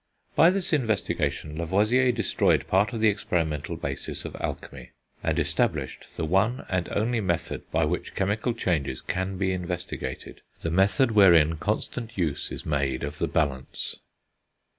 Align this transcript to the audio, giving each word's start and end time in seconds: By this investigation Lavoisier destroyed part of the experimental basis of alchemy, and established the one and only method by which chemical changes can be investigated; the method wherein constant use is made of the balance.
By 0.35 0.49
this 0.49 0.73
investigation 0.73 1.55
Lavoisier 1.59 2.11
destroyed 2.11 2.65
part 2.67 2.91
of 2.91 3.01
the 3.01 3.07
experimental 3.07 3.75
basis 3.75 4.25
of 4.25 4.35
alchemy, 4.41 4.93
and 5.21 5.37
established 5.37 6.07
the 6.17 6.25
one 6.25 6.65
and 6.69 6.89
only 6.89 7.21
method 7.21 7.69
by 7.69 7.85
which 7.85 8.15
chemical 8.15 8.55
changes 8.55 8.99
can 8.99 9.37
be 9.37 9.51
investigated; 9.51 10.41
the 10.61 10.71
method 10.71 11.11
wherein 11.11 11.57
constant 11.57 12.17
use 12.17 12.51
is 12.51 12.65
made 12.65 13.03
of 13.03 13.19
the 13.19 13.27
balance. 13.27 13.97